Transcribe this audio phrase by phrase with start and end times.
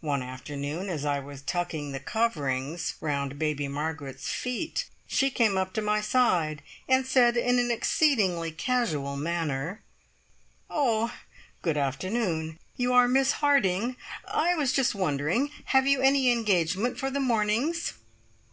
[0.00, 5.72] One afternoon, as I was tucking the coverings round Baby Margaret's feet, she came up
[5.72, 9.82] to my side, and said in an exceedingly casual manner:
[10.70, 11.12] "Oh,
[11.62, 12.60] good afternoon.
[12.76, 13.96] You are Miss Harding?
[14.28, 17.94] I was just wondering have you any engagement for the mornings?"